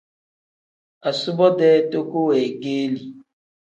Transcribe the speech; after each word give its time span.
Asubo-dee 1.09 1.79
toko 1.91 2.17
weegeeli. 2.29 3.03